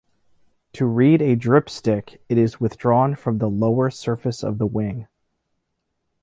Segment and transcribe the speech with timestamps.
[0.73, 5.07] To read a dripstick, it is withdrawn from the lower surface of the wing.